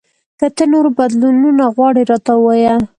[0.39, 2.75] که ته نور بدلونونه غواړې، راته ووایه!